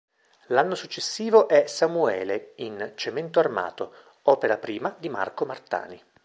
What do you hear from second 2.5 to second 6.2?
in "Cemento armato", opera prima di Marco Martani.